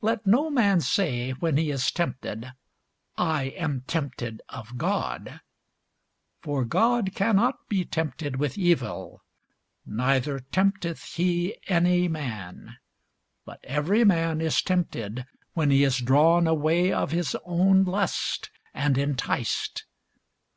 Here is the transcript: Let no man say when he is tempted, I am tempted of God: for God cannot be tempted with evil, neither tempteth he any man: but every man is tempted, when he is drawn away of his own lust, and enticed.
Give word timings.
Let 0.00 0.26
no 0.26 0.50
man 0.50 0.80
say 0.80 1.30
when 1.30 1.56
he 1.56 1.70
is 1.70 1.92
tempted, 1.92 2.50
I 3.16 3.44
am 3.44 3.82
tempted 3.86 4.42
of 4.48 4.76
God: 4.76 5.40
for 6.40 6.64
God 6.64 7.14
cannot 7.14 7.68
be 7.68 7.84
tempted 7.84 8.40
with 8.40 8.58
evil, 8.58 9.22
neither 9.86 10.40
tempteth 10.40 11.04
he 11.14 11.56
any 11.68 12.08
man: 12.08 12.78
but 13.44 13.60
every 13.62 14.02
man 14.02 14.40
is 14.40 14.60
tempted, 14.62 15.24
when 15.52 15.70
he 15.70 15.84
is 15.84 15.98
drawn 15.98 16.48
away 16.48 16.92
of 16.92 17.12
his 17.12 17.36
own 17.44 17.84
lust, 17.84 18.50
and 18.74 18.98
enticed. 18.98 19.84